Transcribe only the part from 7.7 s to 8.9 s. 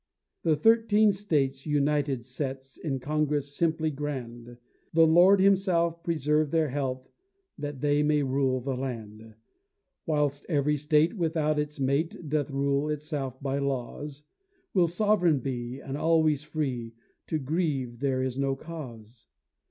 they may rule the